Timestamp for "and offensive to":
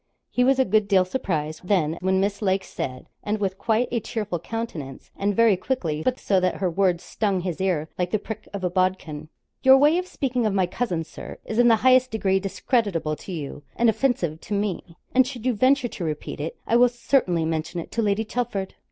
13.75-14.55